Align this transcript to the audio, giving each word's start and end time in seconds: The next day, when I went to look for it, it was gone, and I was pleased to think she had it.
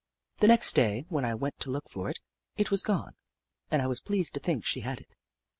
The 0.37 0.47
next 0.47 0.73
day, 0.73 1.05
when 1.09 1.25
I 1.25 1.35
went 1.35 1.59
to 1.59 1.69
look 1.69 1.87
for 1.87 2.09
it, 2.09 2.19
it 2.57 2.71
was 2.71 2.81
gone, 2.81 3.13
and 3.69 3.83
I 3.83 3.85
was 3.85 4.01
pleased 4.01 4.33
to 4.33 4.39
think 4.39 4.65
she 4.65 4.79
had 4.79 4.99
it. 5.01 5.13